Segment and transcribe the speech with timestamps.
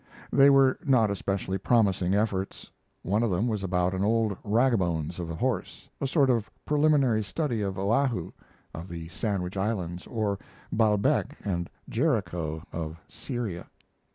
[0.33, 2.71] They were not especially promising efforts.
[3.03, 7.23] One of them was about an old rackabones of a horse, a sort of preliminary
[7.23, 8.31] study for "Oahu,"
[8.73, 10.39] of the Sandwich Islands, or
[10.75, 13.67] "Baalbec" and "Jericho," of Syria.